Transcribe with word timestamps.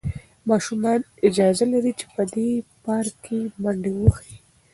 ماشومان 0.49 0.99
اجازه 1.27 1.65
لري 1.73 1.93
چې 1.99 2.05
په 2.13 2.23
دې 2.33 2.49
پارک 2.85 3.13
کې 3.25 3.39
منډې 3.61 3.91
ووهي. 3.95 4.35